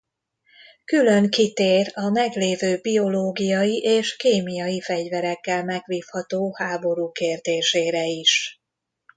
Külön 0.85 1.29
kitér 1.29 1.91
a 1.95 2.09
meglévő 2.09 2.79
biológiai 2.81 3.77
és 3.77 4.15
kémiai 4.15 4.81
fegyverekkel 4.81 5.63
megvívható 5.63 6.53
háború 6.57 7.11
kérdésére 7.11 8.05
is. 8.05 8.61